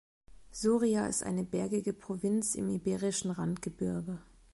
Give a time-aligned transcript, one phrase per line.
[0.51, 4.17] Soria ist eine bergige Provinz im Iberischen Randgebirge.